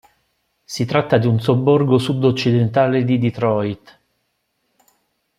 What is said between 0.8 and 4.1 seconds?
tratta di un sobborgo sudoccidentale di Detroit.